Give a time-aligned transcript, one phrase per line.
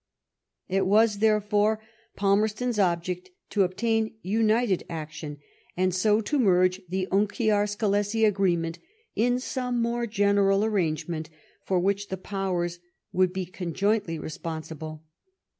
[0.67, 1.79] It was, therefore,
[2.15, 5.37] Palmerston's object to obtain united action,
[5.77, 8.79] and so to merge the Unkiar Skelessi agreement
[9.15, 11.29] in some more general arrangement
[11.65, 12.79] for which the Powers
[13.13, 15.03] would be conjointly responsible.